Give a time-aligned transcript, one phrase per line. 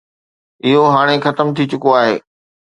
[0.65, 2.15] اهو هاڻي ختم ٿي چڪو آهي.